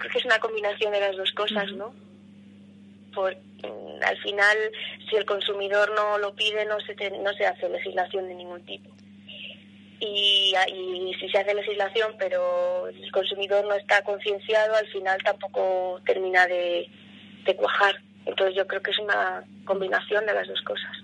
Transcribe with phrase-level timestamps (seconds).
[0.00, 1.94] Creo que es una combinación de las dos cosas, ¿no?
[3.14, 4.56] Por, mm, al final,
[5.08, 8.90] si el consumidor no lo pide, no se, no se hace legislación de ningún tipo.
[10.00, 16.00] Y, y, si se hace legislación, pero el consumidor no está concienciado, al final tampoco
[16.06, 16.88] termina de,
[17.44, 18.00] de cuajar.
[18.24, 20.96] Entonces yo creo que es una combinación de las dos cosas.